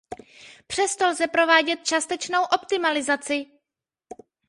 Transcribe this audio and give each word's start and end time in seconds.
Přesto 0.67 1.07
lze 1.07 1.27
provádět 1.27 1.79
částečnou 1.85 2.43
optimalizaci. 2.55 3.45